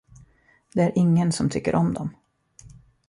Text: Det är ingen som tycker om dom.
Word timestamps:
Det 0.73 0.81
är 0.81 0.91
ingen 0.97 1.31
som 1.31 1.49
tycker 1.49 1.75
om 1.75 1.93
dom. 1.93 2.09